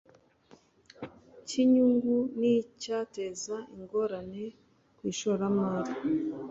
[1.47, 4.43] cy inyungu n icyateza ingorane
[4.97, 5.91] ku ishoramari